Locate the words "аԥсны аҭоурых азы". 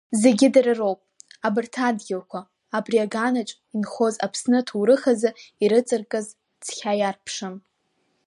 4.25-5.29